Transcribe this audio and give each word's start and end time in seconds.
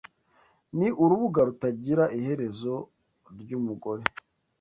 Ni 0.77 0.87
urubuga 1.03 1.39
rutagira 1.47 2.03
iherezo 2.17 2.73
rwumugore 3.39 4.03